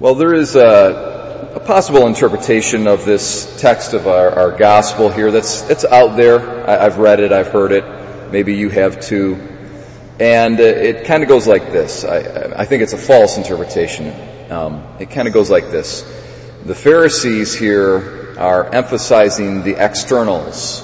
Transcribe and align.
Well, 0.00 0.14
there 0.14 0.32
is 0.32 0.56
a, 0.56 1.52
a 1.56 1.60
possible 1.60 2.06
interpretation 2.06 2.86
of 2.86 3.04
this 3.04 3.60
text 3.60 3.92
of 3.92 4.06
our, 4.06 4.30
our 4.30 4.56
gospel 4.56 5.10
here 5.10 5.30
that's 5.30 5.68
it's 5.68 5.84
out 5.84 6.16
there. 6.16 6.40
I, 6.66 6.84
have 6.84 6.96
read 6.96 7.20
it, 7.20 7.32
I've 7.32 7.48
heard 7.48 7.70
it. 7.70 7.84
Maybe 8.32 8.54
you 8.54 8.70
have 8.70 9.00
too. 9.00 9.34
And 10.18 10.58
uh, 10.58 10.62
it 10.62 11.04
kind 11.04 11.22
of 11.22 11.28
goes 11.28 11.46
like 11.46 11.70
this. 11.70 12.04
I, 12.04 12.60
I, 12.62 12.64
think 12.64 12.82
it's 12.82 12.94
a 12.94 12.96
false 12.96 13.36
interpretation. 13.36 14.50
Um, 14.50 14.86
it 14.98 15.10
kind 15.10 15.28
of 15.28 15.34
goes 15.34 15.50
like 15.50 15.64
this. 15.70 16.00
The 16.64 16.74
Pharisees 16.74 17.54
here 17.54 18.38
are 18.38 18.74
emphasizing 18.74 19.64
the 19.64 19.76
externals, 19.84 20.82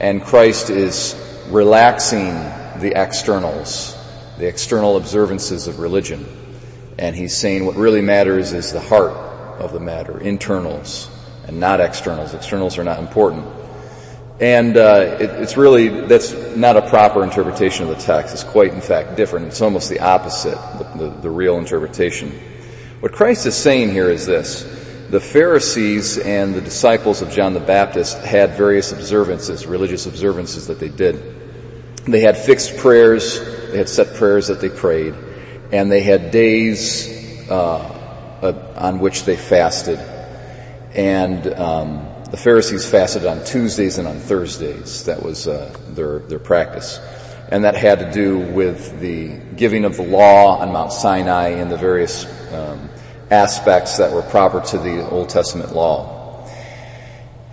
and 0.00 0.24
Christ 0.24 0.70
is 0.70 1.14
relaxing 1.50 2.32
the 2.80 2.92
externals, 2.96 3.94
the 4.38 4.48
external 4.48 4.96
observances 4.96 5.66
of 5.66 5.78
religion. 5.78 6.45
And 6.98 7.14
he's 7.14 7.36
saying 7.36 7.66
what 7.66 7.76
really 7.76 8.00
matters 8.00 8.52
is 8.52 8.72
the 8.72 8.80
heart 8.80 9.12
of 9.12 9.72
the 9.72 9.80
matter, 9.80 10.18
internals, 10.18 11.10
and 11.46 11.60
not 11.60 11.80
externals. 11.80 12.34
Externals 12.34 12.78
are 12.78 12.84
not 12.84 12.98
important. 12.98 13.46
And 14.40 14.76
uh, 14.76 15.16
it, 15.18 15.30
it's 15.30 15.56
really, 15.56 15.88
that's 15.88 16.32
not 16.56 16.76
a 16.76 16.88
proper 16.88 17.22
interpretation 17.22 17.88
of 17.88 17.96
the 17.96 18.02
text. 18.02 18.34
It's 18.34 18.44
quite, 18.44 18.72
in 18.72 18.80
fact, 18.80 19.16
different. 19.16 19.46
It's 19.46 19.62
almost 19.62 19.88
the 19.88 20.00
opposite, 20.00 20.58
the, 20.78 21.04
the, 21.04 21.10
the 21.22 21.30
real 21.30 21.58
interpretation. 21.58 22.32
What 23.00 23.12
Christ 23.12 23.46
is 23.46 23.54
saying 23.54 23.92
here 23.92 24.10
is 24.10 24.26
this. 24.26 24.62
The 25.08 25.20
Pharisees 25.20 26.18
and 26.18 26.54
the 26.54 26.60
disciples 26.60 27.22
of 27.22 27.30
John 27.30 27.54
the 27.54 27.60
Baptist 27.60 28.18
had 28.18 28.56
various 28.56 28.92
observances, 28.92 29.66
religious 29.66 30.06
observances 30.06 30.66
that 30.66 30.80
they 30.80 30.88
did. 30.88 31.34
They 32.04 32.20
had 32.20 32.36
fixed 32.36 32.76
prayers, 32.78 33.40
they 33.70 33.78
had 33.78 33.88
set 33.88 34.14
prayers 34.16 34.48
that 34.48 34.60
they 34.60 34.68
prayed 34.68 35.14
and 35.72 35.90
they 35.90 36.02
had 36.02 36.30
days 36.30 37.48
uh, 37.50 37.78
uh, 38.42 38.74
on 38.76 38.98
which 39.00 39.24
they 39.24 39.36
fasted. 39.36 39.98
And 40.94 41.46
um, 41.54 42.08
the 42.30 42.36
Pharisees 42.36 42.88
fasted 42.88 43.26
on 43.26 43.44
Tuesdays 43.44 43.98
and 43.98 44.08
on 44.08 44.18
Thursdays. 44.18 45.04
That 45.04 45.22
was 45.22 45.46
uh, 45.46 45.74
their 45.88 46.20
their 46.20 46.38
practice, 46.38 46.98
and 47.50 47.64
that 47.64 47.76
had 47.76 47.98
to 48.00 48.12
do 48.12 48.38
with 48.38 49.00
the 49.00 49.38
giving 49.56 49.84
of 49.84 49.96
the 49.96 50.02
law 50.02 50.58
on 50.58 50.72
Mount 50.72 50.92
Sinai 50.92 51.50
and 51.50 51.70
the 51.70 51.76
various 51.76 52.24
um, 52.52 52.88
aspects 53.30 53.98
that 53.98 54.12
were 54.12 54.22
proper 54.22 54.60
to 54.60 54.78
the 54.78 55.08
Old 55.08 55.28
Testament 55.28 55.74
law. 55.74 56.48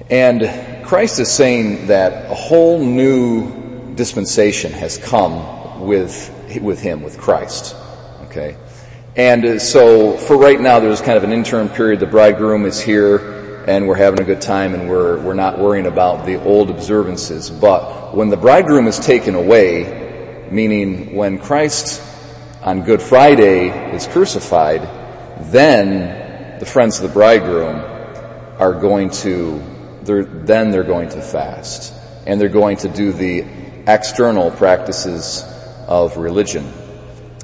And 0.10 0.86
Christ 0.86 1.20
is 1.20 1.32
saying 1.32 1.88
that 1.88 2.32
a 2.32 2.36
whole 2.36 2.80
new 2.80 3.96
dispensation 3.96 4.72
has 4.72 4.98
come 4.98 5.82
with 5.82 6.30
with 6.62 6.82
him, 6.82 7.04
with 7.04 7.18
Christ. 7.18 7.76
Okay? 8.34 8.58
And 9.16 9.46
uh, 9.46 9.60
so 9.60 10.18
for 10.18 10.36
right 10.36 10.60
now, 10.60 10.80
there's 10.80 11.02
kind 11.02 11.18
of 11.18 11.24
an 11.24 11.32
interim 11.32 11.70
period. 11.70 12.00
The 12.00 12.08
bridegroom 12.08 12.66
is 12.66 12.82
here 12.82 13.64
and 13.68 13.88
we're 13.88 13.96
having 13.96 14.20
a 14.20 14.24
good 14.24 14.42
time 14.42 14.74
and 14.74 14.90
we're, 14.90 15.20
we're 15.20 15.36
not 15.36 15.60
worrying 15.60 15.86
about 15.86 16.26
the 16.26 16.44
old 16.44 16.72
observances. 16.72 17.52
But 17.52 18.16
when 18.16 18.30
the 18.30 18.38
bridegroom 18.38 18.88
is 18.88 18.98
taken 18.98 19.36
away, 19.36 20.50
meaning 20.50 21.16
when 21.16 21.38
Christ 21.38 22.02
on 22.64 22.82
Good 22.82 23.04
Friday 23.04 23.70
is 23.94 24.08
crucified, 24.08 24.82
then 25.52 26.60
the 26.60 26.66
friends 26.66 27.00
of 27.00 27.08
the 27.08 27.14
bridegroom 27.14 27.76
are 28.58 28.74
going 28.74 29.12
to, 29.12 29.62
they're, 30.02 30.26
then 30.26 30.72
they're 30.72 30.84
going 30.84 31.10
to 31.10 31.22
fast. 31.22 31.94
And 32.26 32.42
they're 32.42 32.50
going 32.50 32.78
to 32.78 32.90
do 32.90 33.14
the 33.14 33.46
external 33.86 34.50
practices 34.50 35.44
of 35.88 36.18
religion. 36.18 36.83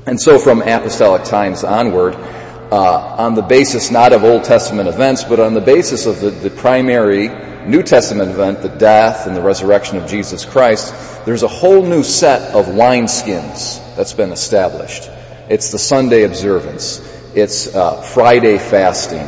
And 0.09 0.19
so 0.19 0.39
from 0.39 0.63
apostolic 0.63 1.23
times 1.25 1.63
onward, 1.63 2.15
uh, 2.15 3.15
on 3.19 3.35
the 3.35 3.43
basis 3.43 3.91
not 3.91 4.11
of 4.11 4.23
Old 4.23 4.43
Testament 4.43 4.89
events, 4.89 5.23
but 5.23 5.39
on 5.39 5.53
the 5.53 5.61
basis 5.61 6.07
of 6.07 6.19
the, 6.19 6.31
the 6.31 6.49
primary 6.49 7.27
New 7.67 7.83
Testament 7.83 8.31
event, 8.31 8.63
the 8.63 8.69
death 8.69 9.27
and 9.27 9.35
the 9.35 9.41
resurrection 9.43 9.97
of 9.97 10.09
Jesus 10.09 10.45
Christ, 10.45 10.95
there's 11.27 11.43
a 11.43 11.47
whole 11.47 11.83
new 11.83 12.01
set 12.01 12.55
of 12.55 12.65
wineskins 12.65 13.95
that's 13.95 14.13
been 14.13 14.31
established. 14.31 15.07
It's 15.47 15.71
the 15.71 15.77
Sunday 15.77 16.23
observance. 16.23 16.99
It's 17.35 17.67
uh, 17.75 18.01
Friday 18.01 18.57
fasting. 18.57 19.27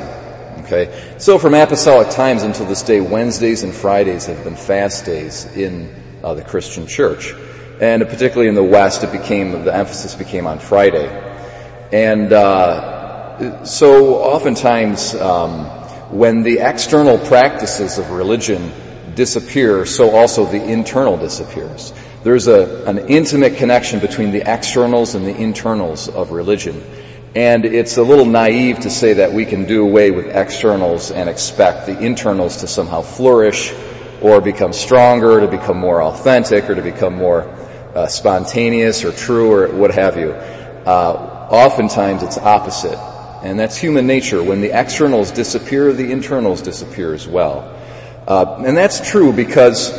Okay, 0.66 1.16
so 1.20 1.38
from 1.38 1.54
apostolic 1.54 2.10
times 2.10 2.42
until 2.42 2.66
this 2.66 2.82
day, 2.82 3.02
Wednesdays 3.02 3.62
and 3.62 3.72
Fridays 3.72 4.26
have 4.26 4.44
been 4.44 4.56
fast 4.56 5.06
days 5.06 5.46
in 5.56 5.94
uh, 6.24 6.34
the 6.34 6.44
Christian 6.44 6.88
church. 6.88 7.36
And 7.82 8.08
particularly 8.08 8.48
in 8.48 8.54
the 8.56 8.64
West, 8.64 9.04
it 9.04 9.12
became, 9.12 9.66
the 9.66 9.76
emphasis 9.76 10.14
became 10.14 10.46
on 10.46 10.60
Friday. 10.60 11.10
And, 11.92 12.32
uh, 12.32 13.66
so 13.66 14.18
oftentimes, 14.18 15.16
um, 15.16 15.66
when 16.12 16.44
the 16.44 16.60
external 16.60 17.18
practices 17.18 17.98
of 17.98 18.12
religion 18.12 18.72
disappear, 19.16 19.88
so 19.88 20.12
also 20.12 20.46
the 20.46 20.64
internal 20.64 21.18
disappears. 21.18 21.92
There's 22.24 22.48
a, 22.48 22.86
an 22.86 23.00
intimate 23.08 23.58
connection 23.58 24.00
between 24.00 24.32
the 24.32 24.44
externals 24.46 25.16
and 25.16 25.26
the 25.26 25.36
internals 25.36 26.08
of 26.08 26.32
religion. 26.32 26.84
And 27.34 27.66
it's 27.66 27.98
a 27.98 28.04
little 28.04 28.26
naive 28.26 28.82
to 28.82 28.92
say 28.92 29.14
that 29.14 29.34
we 29.34 29.46
can 29.46 29.66
do 29.66 29.84
away 29.84 30.12
with 30.12 30.28
externals 30.28 31.10
and 31.10 31.30
expect 31.30 31.88
the 31.88 31.98
internals 31.98 32.58
to 32.58 32.68
somehow 32.68 33.02
flourish 33.02 33.74
or 34.22 34.40
become 34.40 34.72
stronger, 34.72 35.40
to 35.40 35.48
become 35.48 35.78
more 35.78 36.04
authentic, 36.04 36.70
or 36.70 36.76
to 36.76 36.82
become 36.84 37.16
more 37.16 37.58
uh, 37.96 38.08
spontaneous 38.08 39.04
or 39.04 39.12
true 39.12 39.52
or 39.52 39.68
what 39.68 39.92
have 39.94 40.18
you. 40.18 40.32
Uh, 40.32 41.48
oftentimes 41.50 42.24
it's 42.24 42.38
opposite. 42.38 42.98
And 43.44 43.60
that's 43.60 43.76
human 43.76 44.08
nature. 44.08 44.42
When 44.44 44.62
the 44.62 44.80
externals 44.80 45.32
disappear, 45.32 45.92
the 45.94 46.12
internals 46.12 46.62
disappear 46.62 47.14
as 47.14 47.28
well. 47.28 47.78
Uh, 48.28 48.64
and 48.66 48.78
that's 48.78 49.10
true 49.10 49.34
because 49.34 49.90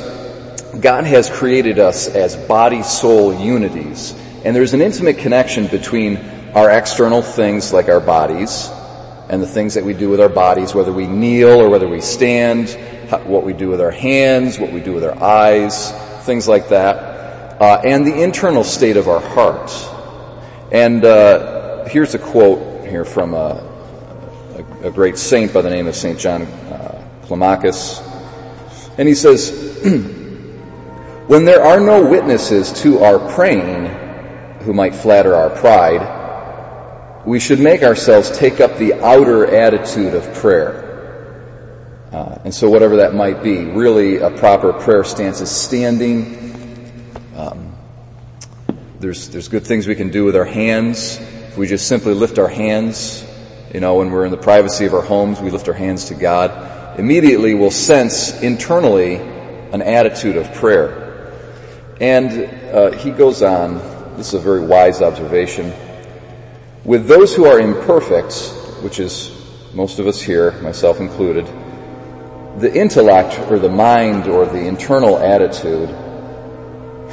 God 0.80 1.04
has 1.04 1.28
created 1.28 1.78
us 1.78 2.08
as 2.08 2.36
body-soul 2.36 3.34
unities. 3.34 4.14
And 4.44 4.54
there's 4.54 4.74
an 4.74 4.80
intimate 4.80 5.18
connection 5.18 5.66
between 5.66 6.18
our 6.54 6.70
external 6.70 7.20
things 7.20 7.72
like 7.72 7.88
our 7.88 8.00
bodies 8.00 8.70
and 9.28 9.42
the 9.42 9.46
things 9.46 9.74
that 9.74 9.84
we 9.84 9.92
do 9.92 10.08
with 10.08 10.20
our 10.20 10.28
bodies, 10.28 10.74
whether 10.74 10.92
we 10.92 11.06
kneel 11.06 11.60
or 11.60 11.68
whether 11.68 11.88
we 11.88 12.00
stand, 12.00 12.70
what 13.26 13.44
we 13.44 13.52
do 13.52 13.68
with 13.68 13.80
our 13.80 13.90
hands, 13.90 14.58
what 14.58 14.72
we 14.72 14.80
do 14.80 14.92
with 14.92 15.04
our 15.04 15.22
eyes, 15.22 15.90
things 16.24 16.46
like 16.46 16.68
that 16.68 17.11
uh, 17.62 17.80
and 17.84 18.04
the 18.04 18.20
internal 18.24 18.64
state 18.64 18.96
of 18.96 19.06
our 19.06 19.20
hearts. 19.20 19.88
And 20.72 21.04
uh, 21.04 21.84
here's 21.84 22.12
a 22.12 22.18
quote 22.18 22.88
here 22.88 23.04
from 23.04 23.34
a, 23.34 24.64
a, 24.82 24.88
a, 24.88 24.90
great 24.90 25.16
saint 25.16 25.54
by 25.54 25.62
the 25.62 25.70
name 25.70 25.86
of 25.86 25.94
Saint 25.94 26.18
John 26.18 26.42
uh, 26.42 27.08
Climacus, 27.22 28.02
and 28.98 29.06
he 29.06 29.14
says, 29.14 29.78
"When 31.28 31.44
there 31.44 31.62
are 31.62 31.78
no 31.78 32.04
witnesses 32.04 32.72
to 32.82 33.04
our 33.04 33.32
praying, 33.32 33.86
who 34.62 34.72
might 34.72 34.96
flatter 34.96 35.36
our 35.36 35.50
pride, 35.50 37.22
we 37.24 37.38
should 37.38 37.60
make 37.60 37.84
ourselves 37.84 38.36
take 38.36 38.58
up 38.58 38.76
the 38.76 38.94
outer 38.94 39.46
attitude 39.46 40.14
of 40.14 40.34
prayer." 40.34 40.80
Uh, 42.10 42.40
and 42.44 42.52
so, 42.52 42.68
whatever 42.68 42.96
that 42.96 43.14
might 43.14 43.40
be, 43.44 43.58
really 43.66 44.16
a 44.16 44.30
proper 44.30 44.72
prayer 44.72 45.04
stance 45.04 45.40
is 45.40 45.50
standing 45.50 46.52
um, 47.36 47.74
there's, 49.00 49.28
there's 49.30 49.48
good 49.48 49.66
things 49.66 49.86
we 49.86 49.94
can 49.94 50.10
do 50.10 50.24
with 50.24 50.36
our 50.36 50.44
hands. 50.44 51.18
If 51.18 51.58
we 51.58 51.66
just 51.66 51.88
simply 51.88 52.14
lift 52.14 52.38
our 52.38 52.48
hands, 52.48 53.24
you 53.72 53.80
know, 53.80 53.96
when 53.96 54.10
we're 54.10 54.24
in 54.24 54.30
the 54.30 54.36
privacy 54.36 54.86
of 54.86 54.94
our 54.94 55.02
homes, 55.02 55.40
we 55.40 55.50
lift 55.50 55.68
our 55.68 55.74
hands 55.74 56.06
to 56.06 56.14
God. 56.14 56.98
Immediately 56.98 57.54
we'll 57.54 57.70
sense 57.70 58.42
internally 58.42 59.16
an 59.16 59.82
attitude 59.82 60.36
of 60.36 60.52
prayer. 60.54 61.32
And 62.00 62.32
uh, 62.74 62.92
he 62.92 63.10
goes 63.10 63.42
on, 63.42 63.78
this 64.16 64.28
is 64.28 64.34
a 64.34 64.40
very 64.40 64.60
wise 64.60 65.00
observation. 65.00 65.72
With 66.84 67.06
those 67.06 67.34
who 67.34 67.46
are 67.46 67.58
imperfect, 67.58 68.34
which 68.82 69.00
is 69.00 69.30
most 69.72 69.98
of 69.98 70.06
us 70.06 70.20
here, 70.20 70.52
myself 70.60 71.00
included, 71.00 71.46
the 72.58 72.72
intellect 72.72 73.38
or 73.50 73.58
the 73.58 73.70
mind 73.70 74.26
or 74.28 74.44
the 74.44 74.66
internal 74.66 75.18
attitude 75.18 75.88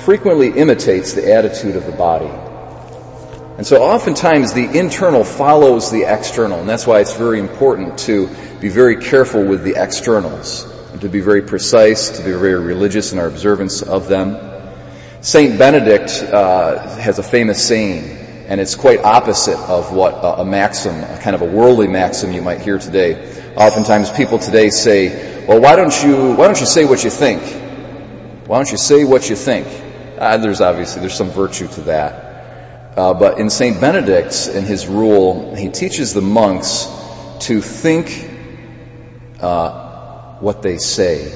frequently 0.06 0.50
imitates 0.50 1.14
the 1.14 1.34
attitude 1.34 1.76
of 1.76 1.86
the 1.86 1.92
body. 1.92 2.30
And 3.60 3.68
so 3.68 3.84
oftentimes 3.84 4.54
the 4.54 4.80
internal 4.80 5.26
follows 5.26 5.92
the 5.92 6.04
external, 6.04 6.62
and 6.62 6.70
that's 6.70 6.88
why 6.88 7.02
it's 7.02 7.18
very 7.18 7.40
important 7.40 8.00
to 8.00 8.30
be 8.62 8.70
very 8.70 9.04
careful 9.04 9.44
with 9.44 9.66
the 9.66 9.76
externals, 9.76 10.64
and 10.94 11.02
to 11.02 11.10
be 11.10 11.20
very 11.20 11.42
precise, 11.42 12.12
to 12.12 12.24
be 12.24 12.32
very 12.32 12.56
religious 12.56 13.12
in 13.12 13.20
our 13.20 13.28
observance 13.28 13.82
of 13.82 14.08
them. 14.08 14.38
Saint 15.20 15.60
Benedict 15.60 16.24
uh, 16.24 16.96
has 17.00 17.20
a 17.20 17.24
famous 17.24 17.62
saying, 17.68 18.06
and 18.48 18.62
it's 18.62 18.76
quite 18.76 19.04
opposite 19.04 19.60
of 19.60 19.92
what 19.92 20.14
a, 20.14 20.40
a 20.40 20.46
maxim, 20.46 20.96
a 20.96 21.20
kind 21.22 21.36
of 21.36 21.42
a 21.42 21.46
worldly 21.46 21.90
maxim 21.90 22.32
you 22.32 22.42
might 22.42 22.62
hear 22.62 22.80
today. 22.80 23.54
Oftentimes 23.58 24.10
people 24.10 24.40
today 24.40 24.70
say, 24.70 25.46
well, 25.46 25.60
why 25.60 25.76
don't 25.76 26.02
you, 26.02 26.34
why 26.36 26.46
don't 26.46 26.62
you 26.62 26.66
say 26.66 26.86
what 26.86 27.04
you 27.04 27.10
think? 27.10 27.44
Why 28.48 28.58
don't 28.58 28.72
you 28.72 28.78
say 28.78 29.04
what 29.04 29.30
you 29.30 29.36
think? 29.36 29.68
Uh, 30.20 30.36
there's 30.36 30.60
obviously, 30.60 31.00
there's 31.00 31.16
some 31.16 31.30
virtue 31.30 31.68
to 31.70 31.82
that. 31.82 32.94
Uh, 32.98 33.14
but 33.14 33.40
in 33.40 33.50
St. 33.50 33.80
Benedict's, 33.80 34.48
in 34.48 34.66
his 34.66 34.86
rule, 34.86 35.56
he 35.56 35.70
teaches 35.70 36.14
the 36.14 36.22
monks 36.22 36.86
to 37.40 37.62
think 37.62 38.30
uh, 39.40 40.36
what 40.40 40.62
they 40.62 40.78
say. 40.78 41.32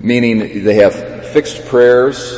Meaning 0.00 0.64
they 0.64 0.76
have 0.76 1.26
fixed 1.26 1.66
prayers 1.66 2.32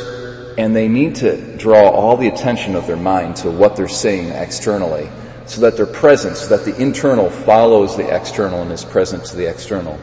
and 0.57 0.75
they 0.75 0.89
need 0.89 1.15
to 1.15 1.55
draw 1.55 1.89
all 1.89 2.17
the 2.17 2.27
attention 2.27 2.75
of 2.75 2.85
their 2.85 2.97
mind 2.97 3.37
to 3.37 3.49
what 3.49 3.77
they're 3.77 3.87
saying 3.87 4.31
externally 4.31 5.09
so 5.45 5.61
that 5.61 5.77
their 5.77 5.85
presence, 5.85 6.41
so 6.41 6.57
that 6.57 6.65
the 6.65 6.75
internal 6.75 7.29
follows 7.29 7.95
the 7.95 8.13
external 8.13 8.63
and 8.63 8.71
is 8.73 8.83
present 8.83 9.23
to 9.27 9.37
the 9.37 9.49
external. 9.49 9.97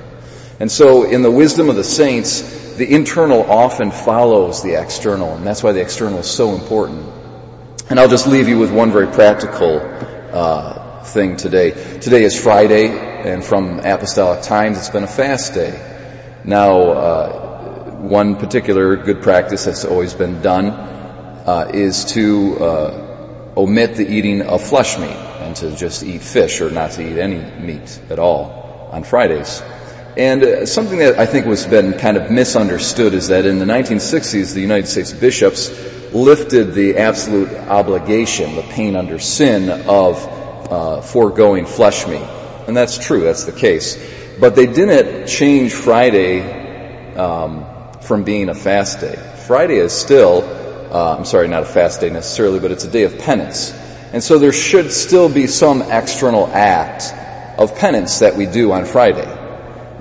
And 0.63 0.71
so 0.71 1.03
in 1.03 1.23
the 1.23 1.31
wisdom 1.31 1.71
of 1.71 1.75
the 1.75 1.83
saints, 1.83 2.41
the 2.77 2.89
internal 2.89 3.43
often 3.51 3.91
follows 3.91 4.63
the 4.63 4.81
external, 4.81 5.35
and 5.35 5.45
that's 5.45 5.61
why 5.61 5.73
the 5.73 5.81
external 5.81 6.21
is 6.21 6.31
so 6.31 6.55
important. 6.55 7.05
And 7.91 7.99
I'll 7.99 8.09
just 8.09 8.29
leave 8.29 8.49
you 8.49 8.61
with 8.61 8.71
one 8.71 8.93
very 8.93 9.09
practical 9.09 9.81
uh, 9.81 11.03
thing 11.03 11.37
today. 11.37 11.73
Today 11.99 12.23
is 12.23 12.41
Friday, 12.41 12.97
and 12.97 13.45
from 13.45 13.81
Apostolic 13.81 14.43
Times, 14.45 14.79
it's 14.79 14.89
been 14.89 15.03
a 15.03 15.09
fast 15.09 15.55
day. 15.55 15.73
Now, 16.45 16.79
uh, 16.81 17.91
one 17.97 18.37
particular 18.37 18.95
good 18.95 19.21
practice 19.21 19.65
that's 19.65 19.85
always 19.85 20.15
been 20.15 20.43
done 20.43 20.69
uh, 20.69 21.73
is 21.75 22.05
to 22.13 22.57
uh, 22.61 23.53
omit 23.57 23.97
the 23.97 24.09
eating 24.09 24.43
of 24.43 24.63
flesh 24.63 24.97
meat 24.97 25.11
and 25.11 25.57
to 25.57 25.75
just 25.75 26.05
eat 26.05 26.23
fish 26.23 26.61
or 26.61 26.71
not 26.71 26.93
to 26.93 27.03
eat 27.03 27.19
any 27.19 27.41
meat 27.61 28.01
at 28.11 28.21
all 28.21 28.89
on 28.93 29.03
Fridays. 29.03 29.61
And 30.17 30.45
uh, 30.45 30.67
something 30.67 30.99
that 30.99 31.19
I 31.19 31.25
think 31.25 31.47
was 31.47 31.65
been 31.65 31.95
kind 31.95 32.19
of 32.19 32.31
misunderstood 32.31 33.15
is 33.15 33.29
that 33.29 33.47
in 33.47 33.59
the 33.59 33.65
1960s, 33.65 34.53
the 34.53 34.61
United 34.61 34.87
States 34.87 35.11
bishops 35.11 35.71
lifted 36.13 36.75
the 36.75 36.99
absolute 36.99 37.51
obligation, 37.51 38.55
the 38.55 38.63
pain 38.63 38.95
under 38.95 39.19
sin 39.19 39.71
of 39.71 40.27
uh, 40.71 41.01
foregoing 41.01 41.65
flesh 41.65 42.07
meat. 42.07 42.21
And 42.67 42.77
that's 42.77 42.99
true, 42.99 43.23
that's 43.23 43.45
the 43.45 43.53
case. 43.53 43.97
But 44.39 44.55
they 44.55 44.67
didn't 44.67 45.29
change 45.29 45.73
Friday 45.73 47.15
um, 47.15 47.65
from 48.03 48.25
being 48.25 48.51
a 48.51 48.55
fast 48.55 49.01
day. 49.01 49.17
Friday 49.47 49.77
is 49.77 49.93
still, 49.93 50.43
uh, 50.93 51.17
I'm 51.17 51.25
sorry, 51.25 51.49
not 51.49 51.63
a 51.63 51.67
fast 51.67 52.03
day 52.03 52.11
necessarily, 52.11 52.61
but 52.61 52.71
it's 52.71 52.85
a 52.85 52.91
day 52.91 53.05
of 53.05 53.19
penance. 53.19 53.73
And 54.13 54.23
so 54.23 54.39
there 54.39 54.53
should 54.53 54.93
still 54.93 55.33
be 55.33 55.47
some 55.47 55.81
external 55.81 56.47
act 56.49 57.15
of 57.59 57.79
penance 57.79 58.19
that 58.19 58.37
we 58.37 58.45
do 58.45 58.73
on 58.73 58.85
Friday. 58.85 59.32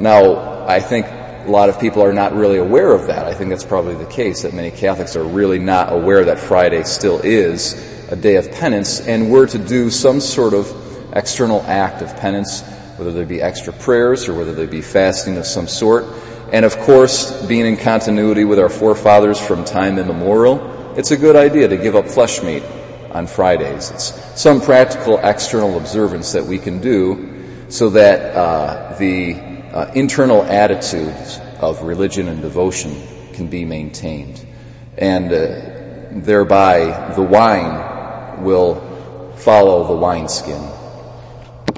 Now, 0.02 0.66
I 0.66 0.80
think 0.80 1.06
a 1.06 1.52
lot 1.52 1.70
of 1.70 1.80
people 1.80 2.04
are 2.04 2.12
not 2.12 2.34
really 2.34 2.58
aware 2.58 2.92
of 2.92 3.08
that. 3.08 3.28
I 3.28 3.36
think 3.36 3.52
that's 3.52 3.64
probably 3.64 3.94
the 3.94 4.06
case, 4.06 4.42
that 4.42 4.54
many 4.54 4.72
Catholics 4.72 5.16
are 5.16 5.24
really 5.24 5.60
not 5.60 5.94
aware 5.94 6.26
that 6.26 6.40
Friday 6.40 6.84
still 6.84 7.20
is 7.20 7.74
a 8.10 8.16
day 8.16 8.38
of 8.38 8.52
penance, 8.52 9.00
and 9.00 9.32
we're 9.32 9.46
to 9.46 9.60
do 9.60 9.92
some 9.92 10.20
sort 10.20 10.56
of 10.56 11.16
external 11.16 11.62
act 11.62 12.02
of 12.02 12.18
penance, 12.18 12.62
whether 12.98 13.12
they 13.12 13.26
be 13.26 13.44
extra 13.44 13.74
prayers 13.74 14.28
or 14.28 14.34
whether 14.34 14.54
they 14.54 14.66
be 14.66 14.82
fasting 14.82 15.38
of 15.38 15.46
some 15.46 15.68
sort. 15.68 16.06
And 16.52 16.66
of 16.66 16.80
course, 16.80 17.46
being 17.46 17.68
in 17.68 17.78
continuity 17.78 18.44
with 18.44 18.58
our 18.58 18.70
forefathers 18.70 19.40
from 19.40 19.66
time 19.66 20.00
immemorial, 20.00 20.98
it's 20.98 21.12
a 21.12 21.18
good 21.18 21.36
idea 21.36 21.68
to 21.68 21.78
give 21.78 21.96
up 21.96 22.08
flesh 22.08 22.42
meat 22.42 22.64
on 23.12 23.28
Fridays. 23.28 23.92
It's 23.92 24.42
some 24.42 24.62
practical 24.62 25.20
external 25.20 25.78
observance 25.78 26.34
that 26.34 26.46
we 26.46 26.58
can 26.58 26.82
do 26.82 27.68
so 27.70 27.92
that 27.92 28.36
uh, 28.36 28.98
the 28.98 29.51
uh, 29.72 29.92
internal 29.96 30.44
attitudes 30.44 31.40
of 31.60 31.84
religion 31.84 32.28
and 32.28 32.42
devotion 32.42 32.96
can 33.34 33.48
be 33.48 33.66
maintained. 33.66 34.46
And 34.98 35.32
uh, 35.32 36.22
thereby 36.24 37.14
the 37.16 37.24
wine 37.24 38.44
will 38.44 39.34
follow 39.38 39.88
the 39.88 39.96
wineskin 39.96 40.81